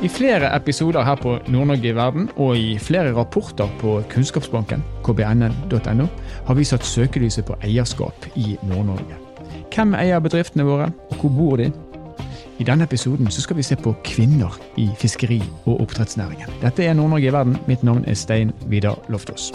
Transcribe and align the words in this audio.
I 0.00 0.08
flere 0.08 0.48
episoder 0.56 1.04
her 1.04 1.18
på 1.20 1.34
Nord-Norge 1.52 1.90
i 1.90 1.92
verden 1.92 2.30
og 2.40 2.54
i 2.56 2.78
flere 2.80 3.12
rapporter 3.12 3.68
på 3.82 3.98
Kunnskapsbanken, 4.08 4.80
kbnn.no, 5.04 6.06
har 6.46 6.56
vi 6.56 6.64
satt 6.64 6.88
søkelyset 6.88 7.44
på 7.44 7.58
eierskap 7.60 8.30
i 8.40 8.56
Nord-Norge. 8.64 9.18
Hvem 9.68 9.92
eier 10.00 10.24
bedriftene 10.24 10.64
våre, 10.64 10.88
og 11.10 11.20
hvor 11.20 11.36
bor 11.36 11.60
de? 11.60 11.68
I 12.60 12.64
denne 12.64 12.88
episoden 12.88 13.28
skal 13.28 13.60
vi 13.60 13.68
se 13.68 13.76
på 13.76 13.92
kvinner 14.04 14.56
i 14.80 14.88
fiskeri- 14.96 15.44
og 15.66 15.82
oppdrettsnæringen. 15.84 16.48
Dette 16.64 16.88
er 16.88 16.96
Nord-Norge 16.96 17.28
i 17.28 17.36
verden. 17.36 17.60
Mitt 17.68 17.84
navn 17.84 18.08
er 18.08 18.16
Stein 18.16 18.56
Vidar 18.72 18.96
Loftaas. 19.12 19.52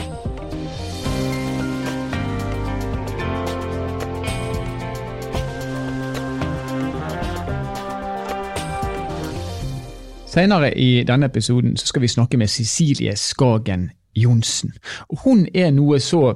Senere 10.36 10.74
i 10.76 11.04
denne 11.08 11.30
episoden 11.30 11.78
skal 11.80 12.04
vi 12.04 12.10
snakke 12.12 12.36
med 12.38 12.50
Cecilie 12.52 13.14
Skagen 13.16 13.86
Johnsen. 14.20 14.74
Hun 15.24 15.46
er 15.56 15.70
noe 15.72 16.02
så, 16.04 16.34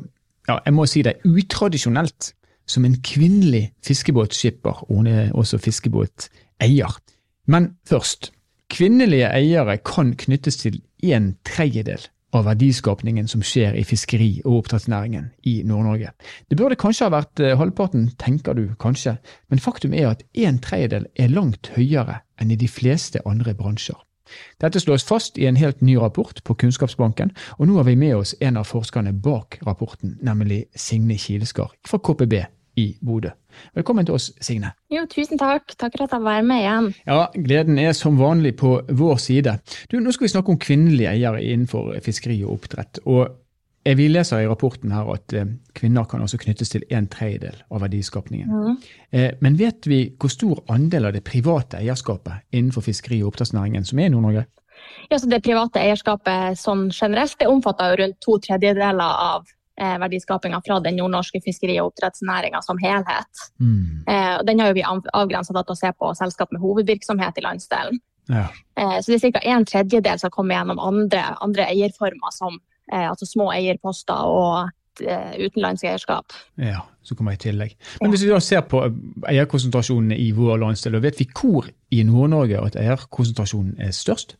ja, 0.47 0.55
jeg 0.63 0.73
må 0.77 0.85
si 0.87 1.01
det, 1.03 1.17
utradisjonelt 1.27 2.29
som 2.69 2.85
en 2.87 2.95
kvinnelig 3.03 3.73
fiskebåtskipper. 3.83 4.85
Hun 4.87 5.09
er 5.11 5.33
også 5.35 5.59
fiskebåteier. 5.59 6.95
Men 7.51 7.73
først. 7.89 8.31
Kvinnelige 8.71 9.33
eiere 9.35 9.75
kan 9.83 10.13
knyttes 10.15 10.61
til 10.61 10.79
en 11.03 11.33
tredjedel 11.43 12.07
av 12.35 12.45
verdiskapningen 12.45 13.27
som 13.27 13.41
skjer 13.45 13.77
i 13.77 13.85
fiskeri- 13.87 14.41
og 14.45 14.63
oppdrettsnæringen 14.63 15.31
i 15.49 15.61
Nord-Norge. 15.65 16.11
Det 16.49 16.57
burde 16.57 16.77
kanskje 16.79 17.07
ha 17.07 17.13
vært 17.13 17.41
eh, 17.41 17.55
halvparten, 17.57 18.11
tenker 18.21 18.57
du 18.57 18.67
kanskje, 18.79 19.17
men 19.49 19.63
faktum 19.63 19.93
er 19.93 20.11
at 20.11 20.23
en 20.33 20.59
tredjedel 20.61 21.09
er 21.15 21.33
langt 21.33 21.71
høyere 21.75 22.21
enn 22.39 22.53
i 22.53 22.59
de 22.59 22.69
fleste 22.69 23.23
andre 23.25 23.55
bransjer. 23.57 23.97
Dette 24.61 24.79
slås 24.79 25.03
fast 25.07 25.39
i 25.41 25.47
en 25.49 25.57
helt 25.57 25.81
ny 25.81 25.95
rapport 25.97 26.43
på 26.45 26.53
Kunnskapsbanken, 26.53 27.31
og 27.57 27.67
nå 27.67 27.79
har 27.79 27.87
vi 27.87 27.97
med 27.97 28.15
oss 28.19 28.35
en 28.39 28.61
av 28.61 28.69
forskerne 28.69 29.15
bak 29.25 29.57
rapporten, 29.65 30.19
nemlig 30.21 30.67
Signe 30.77 31.17
Kileskar 31.17 31.73
fra 31.87 31.97
KPB 31.97 32.43
i 32.79 32.85
Bodø. 33.05 33.33
Velkommen 33.75 34.07
til 34.07 34.15
oss, 34.15 34.29
Signe. 34.41 34.71
Jo, 34.93 35.03
tusen 35.11 35.39
takk. 35.41 35.75
Takk 35.75 35.97
for 35.97 36.07
at 36.07 36.15
jeg 36.15 36.25
var 36.25 36.45
med 36.47 36.63
igjen. 36.63 36.89
Ja, 37.09 37.25
Gleden 37.35 37.81
er 37.81 37.93
som 37.97 38.19
vanlig 38.19 38.55
på 38.61 38.77
vår 38.87 39.19
side. 39.21 39.57
Du, 39.91 39.99
Nå 39.99 40.13
skal 40.15 40.29
vi 40.29 40.33
snakke 40.35 40.53
om 40.53 40.61
kvinnelige 40.61 41.11
eiere 41.11 41.43
innenfor 41.43 41.93
fiskeri 42.05 42.41
og 42.45 42.59
oppdrett. 42.59 43.03
og 43.05 43.35
vi 43.95 44.07
leser 44.11 44.43
i 44.43 44.47
rapporten 44.47 44.91
her 44.91 45.07
at 45.13 45.33
eh, 45.33 45.47
kvinner 45.73 46.03
kan 46.05 46.21
også 46.21 46.37
knyttes 46.37 46.69
til 46.69 46.83
en 46.93 47.07
tredjedel 47.07 47.55
av 47.71 47.81
verdiskapningen. 47.81 48.49
Mm. 48.51 48.75
Eh, 49.15 49.29
men 49.41 49.57
vet 49.57 49.87
vi 49.87 50.01
hvor 50.19 50.29
stor 50.29 50.59
andel 50.69 51.07
av 51.09 51.15
det 51.15 51.23
private 51.25 51.79
eierskapet 51.79 52.43
innenfor 52.51 52.85
fiskeri- 52.85 53.21
og 53.23 53.31
oppdrettsnæringen 53.31 53.87
som 53.87 53.99
er 53.99 54.09
i 54.09 54.13
Nord-Norge? 54.13 54.45
Ja, 55.09 55.17
så 55.17 55.29
Det 55.29 55.41
private 55.43 55.79
eierskapet 55.79 56.59
sånn 56.59 56.89
generelt 56.91 57.39
det 57.39 57.47
omfatter 57.47 57.91
jo 57.91 58.03
rundt 58.03 58.19
to 58.21 58.37
tredjedeler 58.43 59.15
av 59.31 59.47
eh, 59.79 59.95
verdiskapinga 60.01 60.61
fra 60.65 60.79
den 60.83 60.99
nordnorske 60.99 61.41
fiskeri- 61.45 61.79
og 61.81 61.93
oppdrettsnæringa 61.93 62.61
som 62.65 62.79
helhet. 62.81 63.43
Mm. 63.59 64.03
Eh, 64.07 64.33
og 64.37 64.45
den 64.47 64.59
har 64.59 64.75
vi 64.77 64.85
avgrensa 64.85 65.55
til 65.55 65.75
å 65.75 65.79
se 65.79 65.93
på 65.97 66.13
selskap 66.19 66.51
med 66.55 66.61
hovedvirksomhet 66.63 67.39
i 67.39 67.45
landsdelen. 67.47 68.01
Ja. 68.29 68.47
Eh, 68.77 68.97
så 69.01 69.11
det 69.11 69.23
er 69.23 69.31
ca. 69.37 69.45
en 69.55 69.65
tredjedel 69.65 70.19
som 70.21 70.33
kommer 70.33 70.59
gjennom 70.59 70.81
andre, 70.83 71.23
andre 71.41 71.69
eierformer 71.71 72.35
som 72.35 72.59
Eh, 72.93 73.05
altså 73.09 73.27
små 73.29 73.51
eierposter 73.53 74.29
og 74.29 74.69
eh, 75.05 75.35
utenlandsk 75.45 75.85
eierskap. 75.85 76.33
Ja, 76.57 76.81
som 77.05 77.19
kommer 77.19 77.35
i 77.35 77.41
tillegg. 77.41 77.75
Men 78.01 78.13
hvis 78.13 78.25
vi 78.25 78.31
da 78.31 78.39
ser 78.41 78.63
på 78.65 78.81
eierkonsentrasjonene 79.29 80.17
i 80.17 80.31
vår 80.35 80.57
landsdel, 80.63 80.97
vet 81.03 81.21
vi 81.21 81.27
hvor 81.29 81.69
i 81.93 82.01
Nord-Norge 82.07 82.63
at 82.65 82.79
eierkonsentrasjonen 82.79 83.77
er 83.85 83.93
størst? 83.95 84.37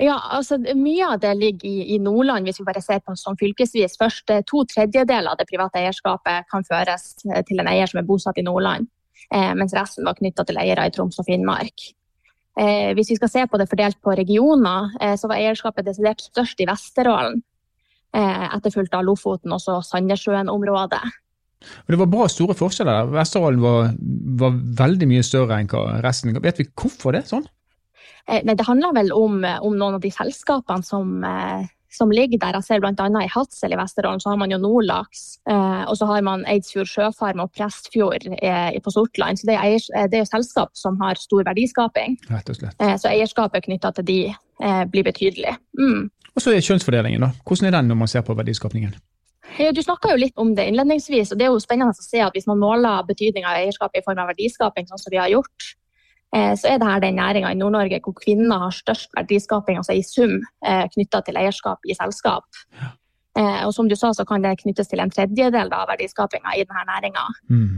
Ja, 0.00 0.16
altså 0.36 0.56
Mye 0.58 1.08
av 1.14 1.20
det 1.20 1.34
ligger 1.36 1.68
i, 1.68 1.94
i, 1.94 1.98
Nordland, 2.00 2.48
hvis 2.48 2.60
vi 2.60 2.66
bare 2.68 2.80
ser 2.84 3.02
på 3.04 3.14
sånn 3.18 3.36
fylkesvis. 3.40 3.98
Først 4.00 4.32
to 4.48 4.64
tredjedeler 4.70 5.32
av 5.32 5.40
det 5.40 5.48
private 5.50 5.82
eierskapet 5.82 6.48
kan 6.50 6.64
føres 6.68 7.10
til 7.20 7.60
en 7.60 7.70
eier 7.72 7.90
som 7.90 8.00
er 8.00 8.08
bosatt 8.08 8.40
i 8.40 8.46
Nordland, 8.46 8.88
eh, 9.34 9.52
mens 9.58 9.74
resten 9.76 10.08
var 10.08 10.16
knytta 10.18 10.46
til 10.48 10.60
eiere 10.62 10.86
i 10.88 10.94
Troms 10.94 11.20
og 11.20 11.28
Finnmark. 11.28 11.92
Eh, 12.60 12.92
hvis 12.96 13.14
vi 13.14 13.16
skal 13.16 13.30
se 13.32 13.46
på 13.48 13.60
det 13.60 13.68
fordelt 13.70 13.96
på 14.04 14.12
regioner, 14.16 14.92
eh, 15.00 15.14
så 15.16 15.28
var 15.28 15.40
eierskapet 15.40 15.86
desidert 15.88 16.20
størst 16.20 16.60
i 16.60 16.68
Vesterålen. 16.68 17.40
Eh, 18.12 18.44
etterfulgt 18.56 18.94
av 18.94 19.06
Lofoten, 19.06 19.54
også 19.56 19.78
Sandnessjøen-området. 19.88 21.00
Det 21.88 21.96
var 21.96 22.10
bra 22.10 22.26
store 22.28 22.56
forskjeller. 22.58 23.08
Vesterålen 23.14 23.62
var, 23.62 23.92
var, 24.42 24.58
veldig 24.82 25.08
mye 25.08 25.22
større 25.24 25.60
enn 25.62 25.70
resten. 26.04 26.34
Vet 26.42 26.58
vi 26.60 26.68
hvorfor 26.76 27.14
det 27.14 27.22
er 27.22 27.30
sånn? 27.30 27.46
Eh, 28.28 28.42
nei, 28.46 28.54
Det 28.54 28.66
handler 28.66 28.94
vel 28.96 29.12
om, 29.12 29.42
om, 29.44 29.76
noen 29.76 29.98
av 29.98 30.02
de 30.02 30.10
selskapene 30.14 30.86
som, 30.86 31.24
eh, 31.24 31.66
som 31.92 32.12
ligger 32.14 32.40
der. 32.42 32.58
Jeg 32.60 32.68
ser 32.68 32.82
bl.a. 32.84 33.08
i 33.22 33.30
Hadsel 33.32 33.74
i 33.74 33.80
Vesterålen 33.80 34.22
så 34.22 34.32
har 34.32 34.40
man 34.40 34.54
jo 34.54 34.60
Nordlaks. 34.62 35.40
Eh, 35.50 35.82
og 35.84 35.96
så 35.98 36.08
har 36.10 36.24
man 36.26 36.46
Eidsfjord 36.50 36.90
sjøfarm 36.90 37.42
og 37.44 37.52
Prestfjord 37.56 38.28
eh, 38.38 38.78
på 38.82 38.94
Sortland. 38.94 39.40
Så 39.40 39.50
det 39.50 39.58
er, 39.58 39.68
eier, 39.68 40.08
det 40.08 40.20
er, 40.20 40.24
jo 40.24 40.32
selskap 40.32 40.74
som 40.78 40.98
har 41.02 41.20
stor 41.20 41.46
verdiskaping. 41.48 42.18
Rett 42.30 42.50
og 42.52 42.58
slett. 42.58 42.76
Eh, 42.78 42.96
så 43.00 43.12
eierskapet 43.12 43.68
knytta 43.68 43.94
til 43.98 44.08
de 44.08 44.22
blir 44.62 45.02
betydelig. 45.02 45.56
Mm. 45.74 46.04
Og 46.36 46.42
så 46.44 46.52
er 46.52 46.62
kjønnsfordelingen, 46.62 47.24
da. 47.24 47.32
Hvordan 47.42 47.66
er 47.66 47.74
den 47.74 47.88
når 47.90 47.98
man 48.04 48.10
ser 48.12 48.22
på 48.22 48.36
verdiskapningen? 48.38 48.92
Du 49.52 49.82
snakka 49.84 50.14
litt 50.16 50.38
om 50.40 50.54
det 50.56 50.64
innledningsvis, 50.70 51.32
og 51.32 51.40
det 51.40 51.46
er 51.46 51.52
jo 51.52 51.60
spennende 51.60 51.92
å 51.92 52.04
se 52.04 52.22
at 52.24 52.32
hvis 52.36 52.48
man 52.48 52.60
måler 52.62 53.04
betydninga 53.08 53.50
av 53.50 53.60
eierskap 53.60 53.98
i 53.98 54.02
form 54.04 54.22
av 54.22 54.30
verdiskaping, 54.32 54.86
sånn 54.88 55.02
som 55.02 55.12
vi 55.12 55.20
har 55.20 55.28
gjort, 55.32 55.66
eh, 55.66 55.81
så 56.32 56.70
er 56.70 56.78
det 56.80 56.88
her 56.88 57.00
den 57.04 57.18
næringa 57.20 57.50
i 57.52 57.58
Nord-Norge 57.60 58.00
hvor 58.04 58.14
kvinner 58.16 58.62
har 58.64 58.72
størst 58.72 59.10
verdiskaping, 59.16 59.76
altså 59.76 59.92
i 59.92 60.04
sum, 60.06 60.38
eh, 60.64 60.86
knytta 60.94 61.20
til 61.26 61.36
eierskap 61.36 61.84
i 61.84 61.96
selskap. 61.98 62.46
Ja. 62.80 62.88
Eh, 63.36 63.60
og 63.66 63.74
som 63.76 63.88
du 63.88 63.96
sa, 63.96 64.14
så 64.16 64.24
kan 64.28 64.44
det 64.44 64.58
knyttes 64.62 64.88
til 64.88 65.00
en 65.00 65.12
tredjedel 65.12 65.72
av 65.72 65.90
verdiskapinga 65.92 66.56
i 66.56 66.64
denne 66.64 66.86
næringa. 66.88 67.28
Mm. 67.50 67.76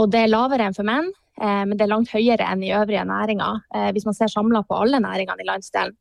Og 0.00 0.06
det 0.08 0.20
er 0.24 0.30
lavere 0.32 0.64
enn 0.64 0.74
for 0.74 0.86
menn, 0.88 1.10
men 1.36 1.74
det 1.76 1.82
er 1.84 1.90
langt 1.90 2.08
høyere 2.08 2.46
enn 2.48 2.62
i 2.64 2.70
øvrige 2.72 3.02
næringer. 3.04 3.58
Hvis 3.92 4.06
man 4.08 4.14
ser 4.16 4.30
samla 4.32 4.62
på 4.64 4.78
alle 4.80 4.96
næringene 5.04 5.44
i 5.44 5.48
landsdelen 5.50 5.92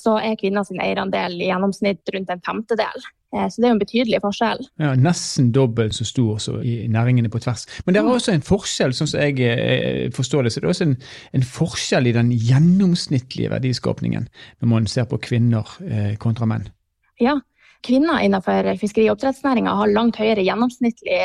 så 0.00 0.16
er 0.22 0.38
kvinners 0.40 0.70
eierandel 0.72 1.36
i 1.40 1.48
gjennomsnitt 1.50 2.12
rundt 2.14 2.32
en 2.32 2.44
femtedel. 2.46 3.08
Eh, 3.36 3.46
så 3.46 3.60
det 3.60 3.66
er 3.66 3.72
jo 3.72 3.76
en 3.76 3.82
betydelig 3.82 4.20
forskjell. 4.24 4.62
Ja, 4.82 4.94
Nesten 4.98 5.50
dobbelt 5.54 5.94
så 5.94 6.06
stor 6.08 6.40
som 6.42 6.62
i 6.66 6.88
næringene 6.90 7.30
på 7.30 7.38
tvers. 7.42 7.66
Men 7.86 7.94
det 7.94 8.02
er 8.02 8.10
også 8.10 8.34
en 8.34 8.46
forskjell, 8.46 8.94
sånn 8.96 9.10
som 9.10 9.22
jeg 9.22 9.38
eh, 9.46 10.08
forstår 10.14 10.46
det, 10.46 10.54
så 10.54 10.62
det 10.62 10.66
er 10.66 10.74
også 10.74 10.88
en, 10.88 10.96
en 11.38 11.46
forskjell 11.46 12.10
i 12.10 12.16
den 12.16 12.32
gjennomsnittlige 12.34 13.52
verdiskapningen 13.52 14.26
når 14.60 14.72
man 14.74 14.90
ser 14.90 15.06
på 15.10 15.20
kvinner 15.22 15.78
eh, 15.86 16.16
kontra 16.20 16.48
menn. 16.50 16.66
Ja, 17.20 17.36
kvinner 17.86 18.24
innenfor 18.24 18.72
fiskeri- 18.80 19.06
og 19.08 19.18
oppdrettsnæringa 19.18 19.76
har 19.78 19.94
langt 19.94 20.18
høyere 20.20 20.42
gjennomsnittlig 20.44 21.20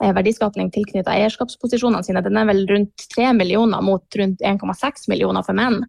verdiskapning 0.00 0.70
tilknyttet 0.74 1.12
eierskapsposisjonene 1.12 2.06
sine. 2.06 2.22
Den 2.24 2.38
er 2.40 2.48
vel 2.48 2.64
rundt 2.70 3.08
3 3.14 3.34
millioner 3.36 3.84
mot 3.84 4.18
rundt 4.18 4.42
1,6 4.46 5.10
millioner 5.12 5.44
for 5.46 5.58
menn. 5.58 5.82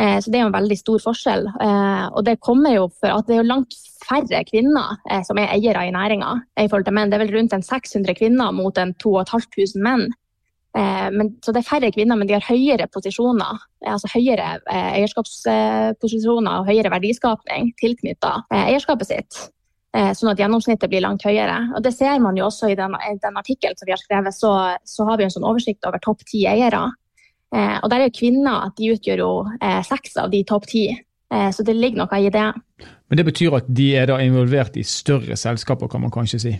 Eh, 0.00 0.18
så 0.20 0.30
det 0.30 0.38
er 0.38 0.44
jo 0.44 0.50
en 0.50 0.56
veldig 0.56 0.78
stor 0.78 1.02
forskjell. 1.04 1.46
Eh, 1.66 2.06
og 2.10 2.24
det 2.26 2.40
kommer 2.42 2.74
jo 2.74 2.88
for 2.98 3.14
at 3.14 3.28
det 3.28 3.36
er 3.36 3.42
jo 3.42 3.50
langt 3.52 3.76
færre 4.04 4.42
kvinner 4.48 4.98
eh, 5.10 5.22
som 5.26 5.38
er 5.38 5.52
eiere 5.54 5.86
i 5.86 5.94
næringa 5.94 6.32
i 6.60 6.66
forhold 6.66 6.88
til 6.88 6.96
menn. 6.98 7.12
Det 7.12 7.18
er 7.18 7.24
vel 7.24 7.34
rundt 7.36 7.54
en 7.54 7.64
600 7.64 8.18
kvinner 8.18 8.54
mot 8.56 8.78
en 8.78 8.94
2500 8.98 9.82
menn. 9.84 10.08
Men, 10.74 11.28
så 11.38 11.52
det 11.54 11.60
er 11.60 11.68
færre 11.68 11.88
kvinner, 11.94 12.18
men 12.18 12.26
de 12.26 12.34
har 12.34 12.42
høyere 12.42 12.88
posisjoner, 12.90 13.60
altså 13.86 14.08
høyere 14.10 14.56
eierskapsposisjoner 14.66 16.50
og 16.50 16.66
høyere 16.66 16.90
verdiskapning 16.90 17.68
tilknyttet 17.78 18.50
eierskapet 18.50 19.06
sitt. 19.06 19.38
Sånn 20.18 20.32
at 20.32 20.42
gjennomsnittet 20.42 20.90
blir 20.90 21.04
langt 21.04 21.22
høyere. 21.22 21.60
Og 21.78 21.86
Det 21.86 21.94
ser 21.94 22.18
man 22.18 22.34
jo 22.34 22.48
også 22.48 22.72
i 22.72 22.74
den, 22.80 22.98
den 23.22 23.38
artikkelen 23.38 23.78
som 23.78 23.86
vi 23.86 23.94
har 23.94 24.02
skrevet. 24.02 24.34
Så, 24.34 24.50
så 24.82 25.06
har 25.06 25.22
vi 25.22 25.28
en 25.28 25.36
sånn 25.36 25.46
oversikt 25.46 25.86
over 25.86 26.02
topp 26.02 26.26
ti 26.26 26.42
eiere. 26.50 26.82
Eh, 27.54 27.76
og 27.82 27.90
der 27.90 28.02
er 28.02 28.08
jo 28.08 28.18
kvinner 28.18 28.70
de 28.78 28.90
utgjør 28.94 29.22
jo 29.22 29.32
eh, 29.60 29.80
seks 29.86 30.16
av 30.20 30.32
de 30.32 30.42
topp 30.48 30.66
ti. 30.70 30.88
Eh, 31.34 31.50
så 31.54 31.66
det 31.66 31.76
ligger 31.76 32.02
noe 32.02 32.20
i 32.20 32.32
det. 32.34 32.48
Men 33.08 33.20
det 33.20 33.26
betyr 33.28 33.58
at 33.60 33.68
de 33.68 33.92
er 34.00 34.10
da 34.10 34.18
involvert 34.22 34.78
i 34.80 34.86
større 34.86 35.38
selskaper, 35.38 35.90
kan 35.90 36.02
man 36.02 36.14
kanskje 36.14 36.42
si? 36.42 36.54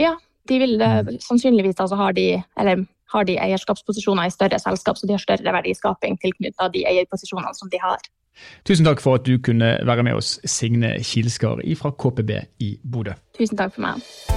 Ja, 0.00 0.14
de 0.48 0.62
vil 0.62 0.80
mm. 0.80 1.18
sannsynligvis 1.20 1.82
altså 1.82 1.98
har 2.00 2.16
de, 2.16 2.30
eller 2.58 2.86
har 3.12 3.26
de 3.28 3.36
eierskapsposisjoner 3.42 4.30
i 4.30 4.32
større 4.32 4.58
selskap, 4.62 4.96
så 4.96 5.06
de 5.06 5.16
har 5.16 5.22
større 5.22 5.54
verdiskaping 5.58 6.16
tilknyttet 6.22 6.74
de 6.74 6.86
eierposisjonene 6.88 7.52
som 7.58 7.70
de 7.72 7.82
har. 7.82 8.00
Tusen 8.64 8.86
takk 8.86 9.02
for 9.04 9.20
at 9.20 9.26
du 9.26 9.36
kunne 9.42 9.74
være 9.84 10.06
med 10.06 10.16
oss, 10.16 10.38
Signe 10.48 10.94
Kilskar 11.04 11.60
fra 11.76 11.92
KPB 11.92 12.36
i 12.64 12.76
Bodø. 12.80 13.18
Tusen 13.36 13.60
takk 13.60 13.74
for 13.76 13.90
meg. 13.90 14.29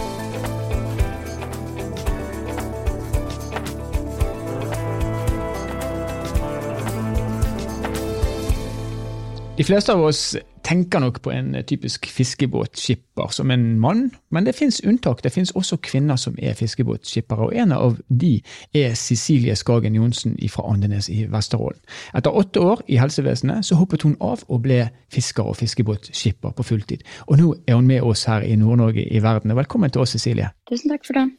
De 9.54 9.64
fleste 9.64 9.94
av 9.94 10.02
oss 10.02 10.32
tenker 10.66 10.98
nok 11.04 11.20
på 11.22 11.30
en 11.30 11.52
typisk 11.70 12.08
fiskebåtskipper 12.10 13.30
som 13.36 13.52
en 13.54 13.76
mann, 13.80 14.08
men 14.34 14.48
det 14.48 14.56
fins 14.58 14.80
unntak. 14.82 15.22
Det 15.22 15.30
fins 15.30 15.52
også 15.54 15.78
kvinner 15.78 16.18
som 16.18 16.34
er 16.42 16.56
fiskebåtskippere, 16.58 17.46
og 17.46 17.54
en 17.62 17.76
av 17.76 18.00
de 18.10 18.32
er 18.74 18.96
Cecilie 18.98 19.54
Skagen 19.60 19.94
Johnsen 19.94 20.34
fra 20.50 20.66
Andenes 20.72 21.12
i 21.14 21.28
Vesterålen. 21.30 21.78
Etter 22.18 22.34
åtte 22.34 22.66
år 22.66 22.82
i 22.90 22.98
helsevesenet 22.98 23.70
så 23.70 23.78
hoppet 23.78 24.08
hun 24.08 24.18
av 24.26 24.42
og 24.48 24.66
ble 24.66 24.88
fisker 25.14 25.46
og 25.46 25.60
fiskebåtskipper 25.62 26.58
på 26.58 26.68
fulltid. 26.72 27.06
Og 27.28 27.38
nå 27.38 27.54
er 27.68 27.78
hun 27.78 27.94
med 27.94 28.02
oss 28.02 28.26
her 28.26 28.42
i 28.42 28.58
Nord-Norge 28.58 29.06
i 29.06 29.22
verden. 29.22 29.54
Velkommen 29.54 29.94
til 29.94 30.02
oss, 30.02 30.18
Cecilie. 30.18 30.50
Tusen 30.66 30.90
takk 30.90 31.06
for 31.06 31.22
det. 31.22 31.30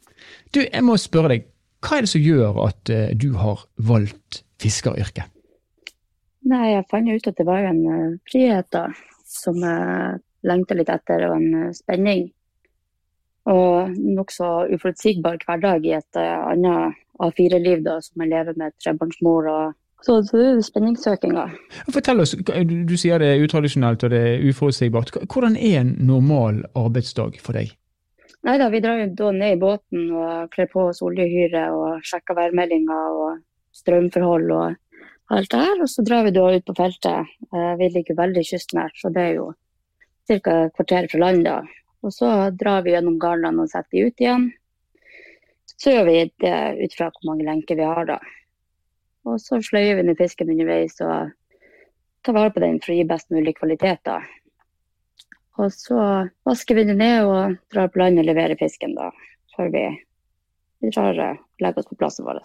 Du, 0.55 0.63
jeg 0.63 0.87
må 0.87 0.95
spørre 0.95 1.35
deg, 1.35 1.47
hva 1.83 1.99
er 1.99 2.07
det 2.07 2.15
som 2.15 2.23
gjør 2.23 2.63
at 2.69 2.95
uh, 2.95 3.09
du 3.11 3.33
har 3.35 3.67
valgt 3.75 4.45
fiskeryrket? 4.63 5.34
Nei, 6.45 6.65
jeg 6.75 6.87
fant 6.91 7.09
ut 7.09 7.27
at 7.31 7.37
det 7.39 7.45
var 7.47 7.65
en 7.65 7.81
uh, 7.89 8.17
frihet 8.29 8.67
da, 8.73 8.87
som 9.25 9.57
jeg 9.65 10.19
lengta 10.45 10.77
litt 10.77 10.91
etter, 10.93 11.25
og 11.29 11.39
en 11.39 11.69
uh, 11.69 11.71
spenning. 11.73 12.27
Og 13.49 13.95
nokså 13.97 14.51
uforutsigbar 14.73 15.39
hverdag 15.45 15.85
i 15.85 15.95
et 15.97 16.21
uh, 16.21 16.51
annet 16.51 17.01
A4-liv 17.21 17.81
da, 17.85 17.97
som 18.03 18.21
jeg 18.21 18.33
lever 18.33 18.57
med 18.61 18.75
trebarnsmor. 18.83 19.49
og 19.49 19.73
så, 20.05 20.19
så 20.27 20.37
det 20.37 20.49
er 20.51 20.61
spenningssøkinga. 20.61 21.47
Fortell 21.93 22.21
oss, 22.21 22.35
Du 22.35 22.93
sier 22.99 23.21
det 23.21 23.31
er 23.31 23.41
utradisjonelt 23.41 24.03
og 24.05 24.13
det 24.13 24.21
er 24.21 24.45
uforutsigbart. 24.45 25.15
Hvordan 25.25 25.57
er 25.57 25.79
en 25.81 25.95
normal 26.05 26.61
arbeidsdag 26.77 27.39
for 27.41 27.57
deg? 27.57 27.73
Nei 28.45 28.59
da, 28.61 28.69
Vi 28.69 28.83
drar 28.83 29.01
jo 29.01 29.07
da 29.17 29.31
ned 29.33 29.55
i 29.55 29.61
båten 29.61 30.11
og 30.13 30.51
kler 30.53 30.69
på 30.69 30.89
oss 30.91 31.01
oljehyre 31.01 31.65
og 31.73 32.05
sjekker 32.05 32.37
værmeldinger 32.37 33.17
og 33.17 33.39
strømforhold 33.75 34.51
og 34.53 34.75
alt 35.33 35.51
det 35.51 35.61
her. 35.61 35.81
Og 35.81 35.89
så 35.89 36.05
drar 36.05 36.25
vi 36.27 36.33
da 36.35 36.45
ut 36.53 36.65
på 36.65 36.75
feltet. 36.77 37.33
Eh, 37.53 37.73
vi 37.79 37.89
ligger 37.93 38.19
veldig 38.19 38.43
kystnært, 38.45 38.97
så 38.99 39.11
det 39.13 39.23
er 39.29 39.33
jo 39.39 39.49
ca. 40.27 40.35
et 40.37 40.75
kvarter 40.75 41.09
fra 41.11 41.19
land. 41.19 41.45
da. 41.45 41.61
Og 42.05 42.13
så 42.13 42.31
drar 42.53 42.85
vi 42.85 42.93
gjennom 42.93 43.19
garnene 43.19 43.65
og 43.65 43.71
setter 43.71 43.91
de 43.91 44.05
ut 44.07 44.21
igjen. 44.21 44.49
Så 45.75 45.91
gjør 45.91 46.05
vi 46.07 46.17
det 46.41 46.57
ut 46.83 46.93
fra 46.97 47.09
hvor 47.09 47.31
mange 47.31 47.47
lenker 47.47 47.75
vi 47.75 47.87
har 47.87 48.05
da. 48.05 48.19
Og 49.25 49.41
så 49.41 49.57
sløyer 49.61 49.97
vi 49.97 50.05
ned 50.05 50.19
fisken 50.19 50.51
underveis 50.53 50.99
og 51.01 51.33
tar 52.25 52.37
vare 52.37 52.53
på 52.53 52.61
den 52.61 52.77
for 52.81 52.93
å 52.93 52.97
gi 52.99 53.07
best 53.09 53.31
mulig 53.33 53.55
kvalitet. 53.57 54.05
da. 54.05 54.21
Og 55.57 55.71
så 55.73 55.97
vasker 56.45 56.75
vi 56.77 56.83
den 56.89 56.99
ned 57.01 57.25
og 57.25 57.57
drar 57.73 57.89
på 57.89 58.01
land 58.01 58.19
og 58.21 58.27
leverer 58.27 58.59
fisken 58.59 58.95
da, 58.97 59.09
før 59.55 59.71
vi, 59.73 59.85
vi 60.85 60.93
drar 60.93 61.19
og 61.25 61.41
legger 61.63 61.81
oss 61.81 61.89
på 61.89 61.97
plassen 61.99 62.27
vår. 62.27 62.39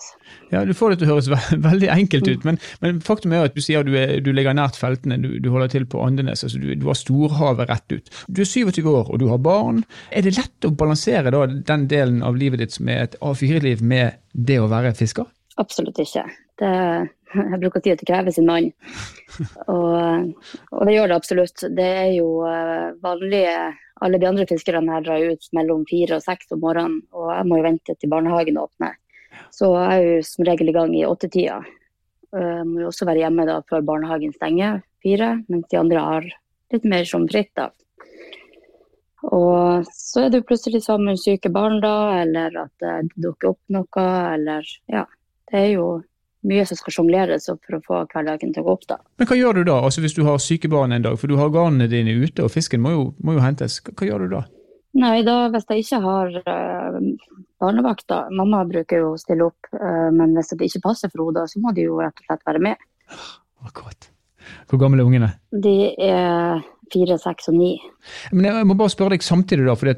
Ja, 0.52 0.64
Du 0.66 0.72
får 0.76 0.94
det 0.94 1.00
til 1.00 1.08
å 1.08 1.14
høres 1.14 1.30
ve 1.30 1.38
veldig 1.70 1.90
enkelt 1.92 2.28
ut, 2.28 2.46
men, 2.48 2.60
men, 2.82 3.00
faktum 3.04 3.34
er 3.34 3.48
at 3.48 3.56
du 3.56 3.62
sier 3.64 3.86
du, 3.86 3.92
er, 3.98 4.16
du 4.24 4.32
ligger 4.34 4.56
nært 4.56 4.78
feltene, 4.80 5.20
du, 5.22 5.32
du, 5.42 5.50
holder 5.52 5.72
til 5.72 5.86
på 5.90 6.02
Andenes. 6.04 6.44
altså 6.46 6.60
du, 6.60 6.70
du, 6.74 6.86
har 6.88 6.98
storhavet 6.98 7.70
rett 7.70 7.96
ut. 7.96 8.12
Du 8.28 8.42
er 8.44 8.50
27 8.50 8.82
år 8.86 9.10
og 9.10 9.20
du 9.22 9.28
har 9.30 9.42
barn. 9.44 9.84
Er 10.10 10.26
det 10.26 10.36
lett 10.38 10.68
å 10.68 10.72
balansere 10.74 11.32
da, 11.34 11.44
den 11.46 11.88
delen 11.90 12.24
av 12.26 12.38
livet 12.40 12.62
ditt 12.62 12.76
som 12.76 12.88
er 12.90 13.08
et 13.08 13.18
A4-liv 13.20 13.82
med 13.82 14.20
det 14.32 14.60
å 14.62 14.70
være 14.70 14.94
fisker? 14.98 15.28
Absolutt 15.60 15.98
ikke. 16.00 16.24
Det, 16.60 16.70
jeg 17.34 17.60
bruker 17.62 17.80
å 17.80 17.84
si 17.84 17.92
at 17.92 18.00
det 18.02 18.08
krever 18.08 18.34
sin 18.34 18.48
mann. 18.48 18.70
Og, 19.70 20.32
og, 20.72 20.80
det 20.86 20.94
gjør 20.96 21.10
det 21.10 21.16
absolutt. 21.16 21.64
Det 21.76 21.88
er 22.00 22.10
jo 22.16 22.42
eh, 22.48 22.90
vanlige 23.02 23.54
Alle 24.00 24.18
de 24.18 24.26
andre 24.26 24.46
fiskerne 24.48 24.94
her 24.94 25.04
drar 25.04 25.22
ut 25.28 25.50
mellom 25.56 25.84
fire 25.88 26.16
og 26.16 26.24
seks 26.24 26.54
om 26.54 26.62
morgenen, 26.62 27.02
og 27.12 27.28
jeg 27.34 27.48
må 27.50 27.58
jo 27.58 27.66
vente 27.66 27.94
til 27.94 28.10
barnehagen 28.12 28.56
åpner. 28.56 28.94
Så 29.52 29.68
jeg 29.76 29.98
er 29.98 30.06
jo 30.06 30.22
som 30.24 30.46
regel 30.48 30.72
i 30.72 30.74
gang 30.74 30.94
i 30.96 31.04
åttetida. 31.04 31.58
Jeg 32.32 32.64
må 32.64 32.80
jo 32.80 32.88
også 32.88 33.04
være 33.04 33.26
hjemme 33.26 33.44
da 33.44 33.58
før 33.68 33.84
barnehagen 33.84 34.32
stenger 34.32 34.80
fire, 35.04 35.34
mens 35.52 35.68
de 35.68 35.80
andre 35.82 36.06
har 36.06 36.30
litt 36.72 36.88
mer 36.88 37.04
som 37.08 37.28
fritt. 37.28 37.52
da. 37.60 37.68
Og 39.28 39.88
så 39.92 40.24
er 40.24 40.32
det 40.32 40.46
plutselig 40.48 40.80
sammen 40.86 41.18
syke 41.20 41.52
barn 41.52 41.80
da, 41.84 42.22
eller 42.22 42.56
at 42.64 42.72
det 42.80 42.94
dukker 43.20 43.52
opp 43.52 43.60
noe, 43.74 44.06
eller 44.34 44.64
ja. 44.88 45.04
Det 45.50 45.58
er 45.58 45.72
jo 45.74 45.86
mye 46.46 46.64
som 46.68 46.78
skal 46.78 46.94
sjongleres 46.96 47.48
for 47.50 47.76
å 47.76 47.82
få 47.84 47.98
hverdagen 48.12 48.54
til 48.54 48.62
å 48.62 48.68
gå 48.68 48.76
opp. 48.78 48.86
da. 48.88 48.98
Men 49.20 49.28
hva 49.28 49.38
gjør 49.38 49.60
du 49.60 49.64
da, 49.68 49.80
altså 49.88 50.04
hvis 50.04 50.16
du 50.16 50.22
har 50.26 50.40
syke 50.42 50.70
barn 50.72 50.96
en 50.96 51.04
dag, 51.04 51.18
for 51.20 51.30
du 51.30 51.36
har 51.40 51.52
garnene 51.54 51.90
dine 51.90 52.16
ute 52.22 52.46
og 52.46 52.52
fisken 52.54 52.82
må 52.84 52.94
jo, 52.94 53.04
må 53.20 53.36
jo 53.36 53.44
hentes. 53.44 53.80
Hva, 53.84 53.94
hva, 53.98 54.08
gjør 54.08 54.24
du 54.24 54.36
da? 54.36 54.44
Nei, 55.00 55.20
da 55.26 55.36
hvis 55.52 55.68
jeg 55.70 55.84
ikke 55.84 56.00
har 56.02 56.38
uh, 56.40 56.96
barnevakt, 57.62 58.08
da. 58.10 58.24
Mamma 58.34 58.64
bruker 58.68 59.04
jo 59.04 59.12
å 59.14 59.20
stille 59.20 59.46
opp, 59.50 59.70
uh, 59.76 60.08
men 60.14 60.34
hvis 60.38 60.54
det 60.56 60.70
ikke 60.70 60.86
passer 60.88 61.12
for 61.12 61.28
henne, 61.28 61.46
så 61.50 61.62
må 61.62 61.74
de 61.76 61.86
jo 61.86 62.00
rett 62.00 62.24
og 62.24 62.26
slett 62.30 62.48
være 62.48 62.64
med. 62.70 62.88
Akkurat. 63.68 64.10
Hvor 64.70 64.80
gamle 64.80 65.02
er 65.02 65.08
ungene? 65.08 65.30
De 65.52 65.74
er 65.94 66.62
fire, 66.90 67.16
seks 67.22 67.50
og 67.50 67.58
ni. 67.58 67.72
Men 68.34 68.48
jeg 68.48 68.66
må 68.68 68.76
bare 68.78 68.92
spørre 68.92 69.14
deg 69.14 69.24
samtidig, 69.24 69.66
da, 69.68 69.76
for 69.78 69.92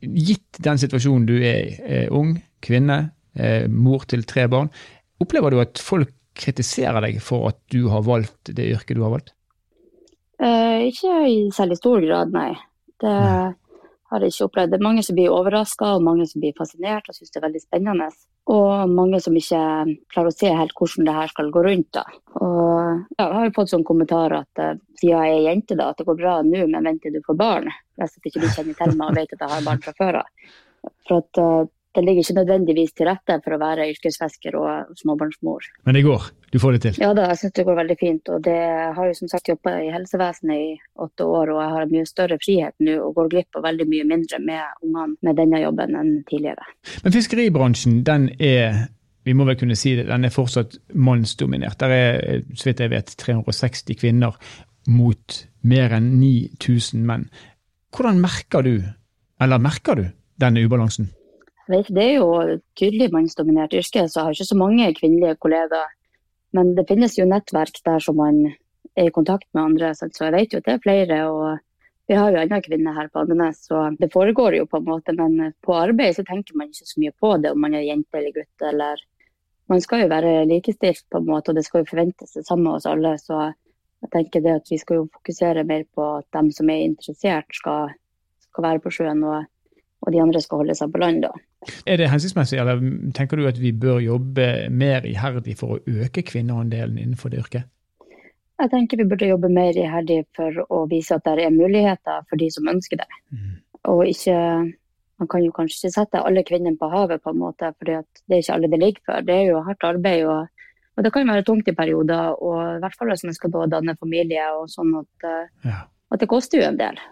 gitt 0.00 0.60
den 0.64 0.80
situasjonen 0.80 1.28
du 1.28 1.36
er, 1.38 1.74
er 1.84 2.14
ung, 2.14 2.36
kvinne, 2.64 2.98
eh, 3.36 3.66
mor 3.68 4.06
til 4.08 4.24
tre 4.28 4.46
barn, 4.50 4.70
Opplever 5.22 5.54
du 5.54 5.60
at 5.62 5.80
folk 5.82 6.14
kritiserer 6.38 7.02
deg 7.02 7.18
for 7.24 7.50
at 7.50 7.58
du 7.72 7.88
har 7.90 8.04
valgt 8.06 8.52
det 8.54 8.68
yrket 8.76 8.98
du 8.98 9.02
har 9.02 9.16
valgt? 9.16 9.34
Eh, 10.38 10.86
ikke 10.86 11.14
i 11.26 11.38
særlig 11.54 11.80
stor 11.80 12.02
grad, 12.04 12.34
nei. 12.34 12.52
Det 13.02 13.10
nei. 13.10 13.48
har 14.12 14.24
jeg 14.24 14.34
ikke 14.34 14.46
opplevd. 14.46 14.72
Det 14.72 14.78
er 14.78 14.86
mange 14.86 15.02
som 15.06 15.18
blir 15.18 15.34
overraska, 15.34 15.96
og 15.96 16.04
mange 16.06 16.26
som 16.30 16.42
blir 16.42 16.54
fascinert 16.58 17.10
og 17.10 17.16
syns 17.16 17.32
det 17.34 17.40
er 17.40 17.46
veldig 17.48 17.62
spennende. 17.64 18.08
Og 18.48 18.92
mange 18.94 19.18
som 19.20 19.34
ikke 19.36 19.62
klarer 20.12 20.30
å 20.30 20.36
se 20.36 20.52
helt 20.56 20.72
hvordan 20.78 21.08
det 21.08 21.16
her 21.18 21.32
skal 21.32 21.50
gå 21.52 21.64
rundt. 21.66 21.90
da. 21.98 22.04
Og 22.40 23.02
ja, 23.18 23.24
Jeg 23.24 23.34
har 23.34 23.48
jo 23.48 23.56
fått 23.58 23.72
sånn 23.74 23.88
kommentar 23.88 24.32
at 24.38 24.62
uh, 24.62 24.78
siden 25.00 25.18
jeg 25.18 25.34
er 25.34 25.48
jente, 25.50 25.76
da, 25.76 25.90
at 25.90 25.98
det 25.98 26.06
går 26.08 26.20
bra 26.22 26.38
nå, 26.46 26.62
men 26.70 27.02
til 27.02 27.18
du 27.18 27.20
får 27.26 27.36
barn? 27.42 27.68
Hvis 27.98 28.16
ikke 28.22 28.40
du 28.40 28.46
kjenner 28.46 28.78
til 28.78 28.94
meg 28.94 29.10
og 29.10 29.18
vet 29.18 29.34
at 29.34 29.42
jeg 29.42 29.52
har 29.52 29.66
barn 29.66 29.82
fra 29.84 29.96
før 29.98 30.20
av. 30.22 30.54
For 31.10 31.20
at 31.20 31.42
uh, 31.42 31.68
det 31.98 32.04
ligger 32.06 32.22
ikke 32.22 32.36
nødvendigvis 32.36 32.92
til 32.94 33.08
rette 33.08 33.36
for 33.42 33.56
å 33.56 33.58
være 33.58 33.88
yrkesfisker 33.90 34.54
og 34.54 34.92
småbarnsmor. 35.00 35.64
Men 35.88 35.96
det 35.98 36.04
går? 36.06 36.28
Du 36.52 36.58
får 36.62 36.76
det 36.76 36.82
til? 36.84 37.00
Ja 37.02 37.08
da, 37.16 37.24
jeg 37.32 37.40
syns 37.40 37.56
det 37.56 37.64
går 37.66 37.78
veldig 37.80 37.96
fint. 37.98 38.30
Og 38.30 38.44
det 38.44 38.60
har 38.94 39.08
jo 39.08 39.16
som 39.18 39.30
sagt 39.32 39.50
jobba 39.50 39.74
i 39.82 39.90
helsevesenet 39.90 40.62
i 40.62 40.68
åtte 41.02 41.26
år, 41.26 41.50
og 41.56 41.58
jeg 41.64 41.74
har 41.74 41.90
mye 41.90 42.06
større 42.06 42.38
frihet 42.38 42.86
nå 42.86 42.94
og 43.02 43.18
går 43.18 43.32
glipp 43.34 43.58
av 43.58 43.66
veldig 43.66 43.88
mye 43.90 44.06
mindre 44.12 44.40
med 44.44 44.86
ungene 44.86 45.18
med 45.26 45.40
denne 45.42 45.64
jobben 45.64 45.98
enn 45.98 46.14
tidligere. 46.30 46.70
Men 47.02 47.18
fiskeribransjen, 47.18 47.98
den 48.06 48.30
er 48.38 48.86
vi 49.26 49.34
må 49.36 49.44
vel 49.44 49.58
kunne 49.60 49.76
si 49.76 49.92
det, 49.98 50.06
den 50.08 50.24
er 50.24 50.32
fortsatt 50.32 50.78
mannsdominert. 50.96 51.76
Der 51.82 51.92
er, 51.92 52.40
så 52.56 52.70
vidt 52.70 52.80
jeg 52.80 52.94
vet, 52.94 53.12
360 53.20 53.98
kvinner 54.00 54.38
mot 54.88 55.42
mer 55.68 55.98
enn 55.98 56.14
9000 56.22 57.04
menn. 57.04 57.26
Hvordan 57.92 58.22
merker 58.22 58.64
du, 58.64 58.76
eller 59.42 59.60
merker 59.60 59.98
du, 59.98 60.06
denne 60.40 60.62
ubalansen? 60.64 61.10
Det 61.68 62.02
er 62.02 62.14
jo 62.16 62.58
tydelig 62.78 63.10
mannsdominert 63.12 63.74
yrke, 63.76 64.06
så 64.08 64.20
jeg 64.20 64.24
har 64.24 64.36
ikke 64.36 64.50
så 64.50 64.56
mange 64.58 64.88
kvinnelige 64.96 65.36
kollegaer. 65.42 65.94
Men 66.56 66.74
det 66.78 66.86
finnes 66.88 67.18
jo 67.18 67.26
nettverk 67.28 67.82
der 67.84 68.00
som 68.00 68.16
man 68.16 68.46
er 68.96 69.10
i 69.10 69.14
kontakt 69.14 69.46
med 69.52 69.62
andre, 69.62 69.90
så 69.94 70.08
jeg 70.08 70.32
vet 70.32 70.54
jo 70.54 70.60
at 70.62 70.68
det 70.68 70.74
er 70.74 70.84
flere. 70.84 71.18
og 71.28 71.58
vi 72.08 72.16
har 72.16 72.32
jo 72.32 72.40
andre 72.40 72.62
kvinner 72.64 72.96
her 72.96 73.10
på 73.12 73.20
Andenes, 73.20 73.66
så 73.68 73.90
det 74.00 74.08
foregår 74.12 74.56
jo 74.56 74.64
på 74.66 74.80
en 74.80 74.86
måte. 74.88 75.12
Men 75.12 75.52
på 75.60 75.74
arbeid 75.76 76.16
så 76.16 76.24
tenker 76.24 76.56
man 76.56 76.72
ikke 76.72 76.88
så 76.88 77.00
mye 77.02 77.12
på 77.20 77.34
det 77.36 77.52
om 77.52 77.60
man 77.60 77.74
er 77.76 77.84
jente 77.84 78.16
eller 78.16 78.32
gutt. 78.32 78.64
eller 78.64 79.04
Man 79.68 79.84
skal 79.84 80.06
jo 80.06 80.08
være 80.08 80.46
likestilt 80.48 81.04
på 81.10 81.20
en 81.20 81.28
måte, 81.28 81.52
og 81.52 81.60
det 81.60 81.66
skal 81.66 81.84
jo 81.84 81.90
forventes 81.90 82.32
det 82.32 82.46
samme 82.48 82.72
hos 82.72 82.88
alle. 82.88 83.12
Så 83.20 83.52
jeg 84.00 84.10
tenker 84.14 84.40
det 84.40 84.56
at 84.62 84.72
vi 84.72 84.80
skal 84.80 85.02
jo 85.02 85.10
fokusere 85.12 85.68
mer 85.68 85.84
på 85.94 86.08
at 86.16 86.26
de 86.32 86.52
som 86.56 86.70
er 86.72 86.86
interessert, 86.86 87.52
skal, 87.52 87.92
skal 88.48 88.68
være 88.70 88.80
på 88.80 88.94
sjøen. 88.96 89.22
og 89.24 89.44
og 90.00 90.14
de 90.14 90.22
andre 90.22 90.42
skal 90.42 90.62
holde 90.62 90.76
seg 90.78 90.92
på 90.92 91.02
land. 91.02 91.22
da. 91.26 91.32
Er 91.86 92.00
det 92.00 92.10
hensiktsmessig, 92.12 92.58
eller 92.60 92.80
tenker 93.16 93.38
du 93.38 93.48
at 93.48 93.58
vi 93.60 93.72
bør 93.72 94.00
jobbe 94.02 94.46
mer 94.70 95.06
iherdig 95.08 95.56
for 95.60 95.76
å 95.76 96.02
øke 96.04 96.24
kvinneandelen 96.26 96.98
innenfor 96.98 97.32
det 97.32 97.42
yrket? 97.44 97.68
Jeg 98.58 98.72
tenker 98.72 98.98
vi 98.98 99.06
burde 99.06 99.30
jobbe 99.30 99.50
mer 99.54 99.76
iherdig 99.78 100.24
for 100.34 100.64
å 100.74 100.82
vise 100.90 101.14
at 101.14 101.26
det 101.28 101.44
er 101.46 101.54
muligheter 101.54 102.24
for 102.26 102.40
de 102.40 102.48
som 102.50 102.66
ønsker 102.70 102.98
det. 102.98 103.08
Mm. 103.30 103.56
Og 103.94 104.04
ikke 104.08 104.38
Man 105.18 105.26
kan 105.26 105.42
jo 105.42 105.50
kanskje 105.50 105.88
ikke 105.88 105.94
sette 105.96 106.20
alle 106.22 106.44
kvinnene 106.46 106.78
på 106.78 106.86
havet, 106.92 107.18
på 107.24 107.32
en 107.32 107.40
måte, 107.40 107.72
for 107.74 107.88
det 107.88 107.96
er 108.30 108.38
ikke 108.38 108.54
alle 108.54 108.68
det 108.70 108.78
ligger 108.78 109.02
for. 109.02 109.24
Det 109.26 109.34
er 109.34 109.48
jo 109.48 109.62
hardt 109.66 109.86
arbeid. 109.88 110.20
og, 110.30 110.46
og 110.94 111.02
det 111.02 111.10
kan 111.10 111.32
være 111.32 111.42
tungt 111.42 111.66
i 111.66 111.74
perioder, 111.74 112.36
og 112.38 112.76
i 112.76 112.78
hvert 112.84 112.94
fall 112.94 113.10
hvis 113.10 113.24
man 113.26 113.34
skal 113.34 113.56
danne 113.66 113.96
familie. 113.98 114.44
og 114.60 114.70
sånn 114.70 114.94
at, 115.00 115.26
ja. 115.64 115.80
at 116.14 116.22
det 116.22 116.28
koster 116.30 116.62
jo 116.62 116.68
en 116.68 116.78
del. 116.78 117.02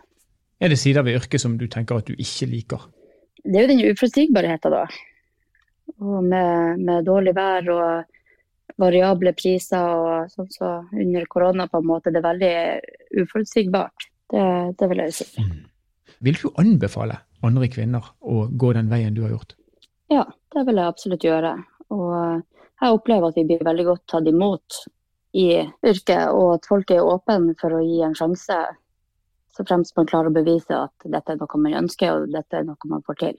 Er 0.60 0.70
det 0.70 0.78
sider 0.78 1.02
ved 1.02 1.18
yrket 1.18 1.42
som 1.42 1.58
du 1.58 1.66
tenker 1.66 1.98
at 1.98 2.06
du 2.06 2.14
ikke 2.14 2.46
liker? 2.46 2.86
Det 3.46 3.58
er 3.58 3.66
jo 3.66 3.72
den 3.72 3.84
uforutsigbarheten, 3.92 4.74
da. 4.74 4.84
Og 6.02 6.24
med, 6.24 6.82
med, 6.82 7.06
dårlig 7.06 7.34
vær 7.36 7.70
og 7.72 8.78
variable 8.82 9.32
priser 9.38 9.86
og 9.96 10.32
sånn 10.32 10.50
så 10.52 10.72
under 10.92 11.28
korona, 11.30 11.68
på 11.70 11.80
en 11.80 11.88
måte. 11.88 12.12
Det 12.12 12.20
er 12.20 12.26
veldig 12.26 13.22
uforutsigbart. 13.22 14.08
Det, 14.32 14.42
det 14.80 14.90
vil 14.90 15.04
jeg 15.04 15.16
si. 15.20 15.28
Mm. 15.40 15.62
Vil 16.26 16.40
du 16.40 16.48
anbefale 16.58 17.20
andre 17.46 17.68
kvinner 17.70 18.10
å 18.20 18.46
gå 18.50 18.72
den 18.74 18.90
veien 18.90 19.14
du 19.14 19.22
har 19.26 19.36
gjort? 19.36 19.54
Ja, 20.12 20.24
det 20.54 20.66
vil 20.66 20.80
jeg 20.80 20.92
absolutt 20.92 21.26
gjøre. 21.26 21.54
Og 21.94 22.12
jeg 22.82 22.98
opplever 22.98 23.30
at 23.30 23.38
vi 23.38 23.46
blir 23.48 23.64
veldig 23.66 23.86
godt 23.90 24.04
tatt 24.10 24.28
imot 24.28 24.80
i 25.36 25.48
yrket, 25.84 26.32
og 26.32 26.56
at 26.56 26.68
folk 26.68 26.90
er 26.92 27.04
åpne 27.04 27.54
for 27.60 27.76
å 27.76 27.84
gi 27.84 28.00
en 28.04 28.16
sjanse 28.16 28.56
Så 29.56 29.64
fremst 29.64 29.96
man 29.96 30.08
klarer 30.08 30.28
å 30.28 30.36
bevise 30.36 30.76
at 30.76 31.06
dette 31.08 31.32
er 31.32 31.38
noe 31.40 31.60
man 31.62 31.78
ønsker, 31.84 32.12
og 32.12 32.32
dette 32.34 32.58
er 32.58 32.66
noe 32.66 32.90
man 32.90 33.04
får 33.06 33.20
til. 33.22 33.38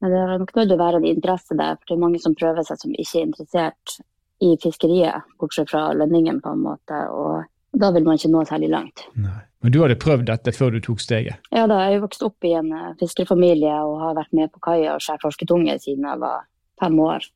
Men 0.00 0.14
det 0.14 0.20
er 0.22 0.38
nok 0.40 0.54
nødt 0.54 0.70
til 0.70 0.76
å 0.76 0.80
være 0.80 1.00
en 1.00 1.08
interesse 1.10 1.58
der, 1.58 1.76
for 1.76 1.90
det 1.90 1.96
er 1.96 2.04
mange 2.06 2.20
som 2.22 2.36
prøver 2.38 2.64
seg 2.64 2.80
som 2.80 2.94
ikke 2.94 3.18
er 3.18 3.26
interessert 3.26 3.98
i 4.44 4.54
fiskeriet, 4.62 5.28
bortsett 5.42 5.70
fra 5.70 5.88
lønningen, 5.98 6.40
på 6.40 6.54
en 6.54 6.64
måte. 6.64 7.00
Og 7.10 7.80
da 7.82 7.90
vil 7.92 8.06
man 8.06 8.18
ikke 8.18 8.30
nå 8.32 8.44
særlig 8.48 8.70
langt. 8.72 9.04
Nei. 9.18 9.40
Men 9.64 9.74
du 9.74 9.80
hadde 9.82 9.98
prøvd 9.98 10.28
dette 10.28 10.54
før 10.54 10.76
du 10.76 10.78
tok 10.84 11.00
steget? 11.02 11.40
Ja 11.50 11.64
da, 11.66 11.80
jeg 11.88 11.98
er 11.98 12.04
vokst 12.04 12.22
opp 12.22 12.46
i 12.46 12.52
en 12.54 12.70
uh, 12.70 12.92
fiskerfamilie 13.00 13.74
og 13.88 13.98
har 14.04 14.14
vært 14.20 14.36
med 14.38 14.52
på 14.54 14.62
kaia 14.68 14.94
og 14.94 15.02
skjært 15.02 15.24
torsketunge 15.24 15.74
siden 15.82 16.06
jeg 16.06 16.22
var 16.22 16.46
fem 16.78 16.94
år. 17.02 17.26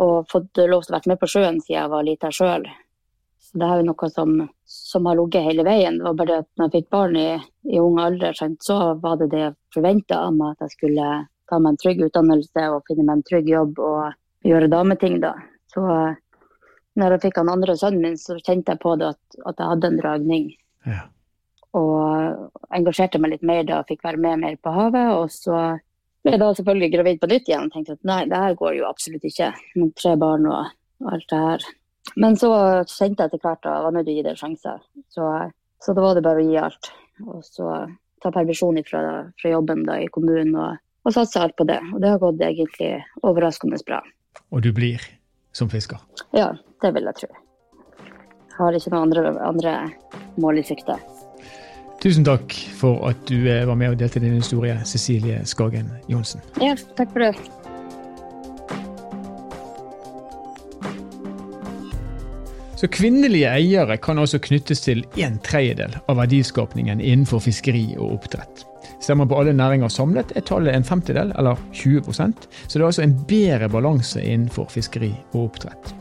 Og 0.00 0.30
fått 0.32 0.62
lov 0.64 0.86
til 0.86 0.94
å 0.94 0.96
være 0.96 1.12
med 1.12 1.20
på 1.20 1.28
sjøen 1.28 1.60
siden 1.60 1.76
jeg 1.76 1.92
var 1.92 2.06
lita 2.08 2.32
sjøl. 2.32 2.64
Så 3.42 3.58
det 3.58 3.66
er 3.68 3.80
jo 3.80 3.88
noe 3.90 4.08
som, 4.14 4.34
som 4.70 5.06
har 5.10 5.18
ligget 5.18 5.46
hele 5.48 5.64
veien. 5.66 5.98
Det 5.98 6.06
var 6.06 6.18
bare 6.20 6.40
at 6.44 6.48
når 6.56 6.68
jeg 6.68 6.74
fikk 6.76 6.90
barn 6.94 7.16
i, 7.18 7.28
i 7.68 7.80
ung 7.82 7.98
alder, 8.00 8.38
så 8.62 8.78
var 9.02 9.18
det 9.20 9.32
det 9.34 9.40
jeg 9.42 9.56
forventa 9.74 10.20
av 10.28 10.36
meg 10.36 10.54
at 10.54 10.66
jeg 10.68 10.76
skulle 10.76 11.08
ta 11.50 11.58
meg 11.58 11.74
en 11.74 11.80
trygg 11.82 12.04
utdannelse 12.06 12.66
og 12.72 12.84
finne 12.88 13.06
meg 13.08 13.18
en 13.18 13.24
trygg 13.28 13.50
jobb 13.50 13.80
og 13.82 14.46
gjøre 14.46 14.70
dameting, 14.72 15.18
da. 15.22 15.34
Så 15.72 15.82
når 16.98 17.16
jeg 17.16 17.24
fikk 17.26 17.40
han 17.40 17.50
andre 17.52 17.76
sønnen 17.78 18.04
min, 18.04 18.20
så 18.20 18.36
kjente 18.38 18.74
jeg 18.74 18.82
på 18.82 18.94
det 19.00 19.10
at, 19.14 19.40
at 19.48 19.58
jeg 19.58 19.70
hadde 19.72 19.90
en 19.90 20.00
dragning. 20.00 20.48
Ja. 20.88 21.04
Og 21.78 22.72
engasjerte 22.76 23.20
meg 23.22 23.34
litt 23.34 23.46
mer 23.48 23.64
da, 23.68 23.80
fikk 23.88 24.04
være 24.04 24.20
med 24.20 24.42
mer 24.44 24.58
på 24.60 24.74
havet. 24.76 25.12
Og 25.16 25.32
så 25.32 25.60
ble 26.22 26.34
jeg 26.34 26.42
da 26.42 26.50
selvfølgelig 26.58 26.92
gravid 26.94 27.22
på 27.22 27.30
nytt 27.32 27.48
igjen 27.48 27.68
og 27.68 27.76
tenkte 27.76 27.96
at 27.96 28.10
nei, 28.10 28.22
det 28.30 28.42
her 28.44 28.58
går 28.58 28.76
jo 28.78 28.88
absolutt 28.90 29.24
ikke. 29.28 29.52
Med 29.80 29.94
tre 29.98 30.16
barn 30.20 30.48
og 30.50 31.12
alt 31.12 31.30
det 31.32 31.40
her. 31.46 31.70
Men 32.18 32.36
så 32.36 32.50
kjente 32.88 33.24
jeg 33.24 33.30
etter 33.30 33.42
hvert 33.42 33.64
at 33.64 33.70
jeg 33.70 33.86
var 33.86 33.94
nødt 33.94 34.06
til 34.08 34.14
å 34.14 34.16
gi 34.16 34.26
det 34.26 34.32
en 34.34 34.40
sjanse. 34.40 34.76
Så, 35.12 35.28
så, 35.82 35.94
da 35.94 36.04
var 36.04 36.18
det 36.18 36.24
bare 36.26 36.42
å 36.42 36.48
gi 36.48 36.60
alt. 36.60 36.92
Og 37.24 37.40
så 37.46 37.72
ta 38.22 38.34
permisjon 38.34 38.82
fra, 38.86 39.02
fra 39.40 39.54
jobben 39.54 39.86
da, 39.86 40.00
i 40.02 40.10
kommunen 40.12 40.54
og, 40.58 40.82
og 41.06 41.14
satse 41.14 41.40
alt 41.40 41.56
på 41.58 41.66
det. 41.70 41.80
Og 41.94 42.02
det 42.02 42.12
har 42.12 42.22
gått 42.22 42.42
egentlig 42.42 42.94
overraskende 43.22 43.80
bra. 43.86 44.02
Og 44.50 44.64
du 44.66 44.72
blir? 44.74 45.02
som 45.52 45.70
fisker? 45.70 45.98
Ja, 46.30 46.56
det 46.82 46.92
vil 46.92 47.08
jeg 47.08 47.14
tro. 47.20 47.28
Jeg 48.52 48.58
har 48.58 48.76
ikke 48.76 48.92
noen 48.92 49.08
andre, 49.08 49.32
andre 49.44 49.74
mål 50.40 50.60
i 50.60 50.66
sikte. 50.66 50.98
Tusen 52.02 52.26
takk 52.26 52.54
for 52.76 53.04
at 53.08 53.20
du 53.28 53.46
eh, 53.46 53.62
var 53.68 53.78
med 53.78 53.94
og 53.94 54.00
delte 54.00 54.20
din 54.20 54.34
historie, 54.34 54.74
Cecilie 54.88 55.44
Skagen 55.46 55.92
Johnsen. 56.10 56.42
Ja, 56.60 56.74
takk 56.98 57.12
for 57.14 57.28
det. 57.28 57.61
Så 62.82 62.88
Kvinnelige 62.90 63.46
eiere 63.46 63.94
kan 64.02 64.18
også 64.18 64.40
knyttes 64.42 64.80
til 64.82 65.04
en 65.22 65.36
tredjedel 65.46 65.92
av 66.10 66.16
verdiskapningen 66.18 66.98
innenfor 66.98 67.38
fiskeri 67.44 67.92
og 67.94 68.16
oppdrett. 68.16 68.64
Ser 68.98 69.14
man 69.14 69.28
på 69.30 69.38
alle 69.38 69.52
næringer 69.54 69.86
samlet, 69.86 70.32
er 70.34 70.42
tallet 70.42 70.74
en 70.74 70.86
femtedel, 70.88 71.30
eller 71.38 71.60
20% 71.78 72.48
så 72.66 72.72
det 72.74 72.82
er 72.82 72.88
altså 72.88 73.04
en 73.04 73.14
bedre 73.30 73.68
balanse 73.70 74.18
innenfor 74.18 74.66
fiskeri 74.74 75.12
og 75.30 75.44
oppdrett. 75.44 75.92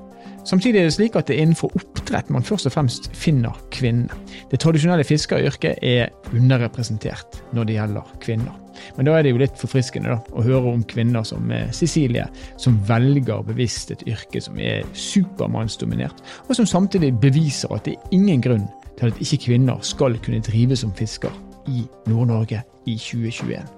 Samtidig 0.49 0.81
er 0.81 0.89
det 0.89 0.95
slik 0.97 1.19
at 1.21 1.29
det 1.29 1.37
er 1.37 1.45
innenfor 1.45 1.69
oppdrett 1.77 2.33
man 2.33 2.49
først 2.49 2.71
og 2.71 2.73
fremst 2.73 3.11
finner 3.13 3.61
kvinnene. 3.69 4.17
Det 4.49 4.63
tradisjonelle 4.65 5.05
fiskeryrket 5.05 5.85
er 5.85 6.09
underrepresentert 6.33 7.43
når 7.53 7.69
det 7.69 7.77
gjelder 7.77 8.13
kvinner. 8.25 8.60
Men 8.97 9.07
da 9.07 9.17
er 9.17 9.25
det 9.25 9.33
jo 9.33 9.41
litt 9.41 9.59
forfriskende 9.59 10.15
da, 10.15 10.19
å 10.33 10.45
høre 10.45 10.75
om 10.75 10.85
kvinner 10.87 11.25
som 11.27 11.51
Cecilie, 11.75 12.27
som 12.61 12.79
velger 12.87 13.43
bevisst 13.47 13.93
et 13.93 14.05
yrke 14.09 14.41
som 14.43 14.59
er 14.61 14.87
supermannsdominert, 14.97 16.23
og 16.47 16.55
som 16.57 16.69
samtidig 16.69 17.13
beviser 17.21 17.73
at 17.75 17.87
det 17.87 17.97
er 17.97 18.15
ingen 18.17 18.43
grunn 18.43 18.67
til 18.99 19.11
at 19.11 19.21
ikke 19.23 19.45
kvinner 19.47 19.81
skal 19.85 20.17
kunne 20.25 20.43
drive 20.45 20.77
som 20.77 20.93
fisker 20.97 21.33
i 21.71 21.85
Nord-Norge 22.09 22.63
i 22.85 22.97
2021. 22.97 23.77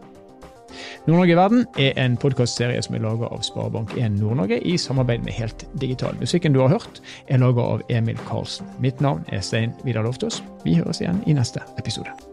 Nord-Norge 1.08 1.32
i 1.32 1.38
verden 1.38 1.66
er 1.80 1.98
en 2.02 2.18
podkastserie 2.18 2.82
som 2.84 2.98
er 2.98 3.04
laga 3.06 3.30
av 3.30 3.44
Sparebank1 3.46 4.18
Nord-Norge 4.18 4.60
i 4.66 4.78
samarbeid 4.80 5.26
med 5.26 5.38
Helt 5.38 5.68
Digital. 5.82 6.18
Musikken 6.20 6.56
du 6.56 6.62
har 6.64 6.74
hørt, 6.74 7.02
er 7.28 7.44
laga 7.44 7.70
av 7.76 7.88
Emil 7.90 8.20
Karlsen. 8.30 8.70
Mitt 8.80 9.02
navn 9.02 9.26
er 9.30 9.46
Stein 9.46 9.76
Vidar 9.84 10.08
Loftaas. 10.08 10.42
Vi 10.66 10.78
høres 10.80 11.04
igjen 11.04 11.22
i 11.28 11.38
neste 11.38 11.62
episode. 11.78 12.33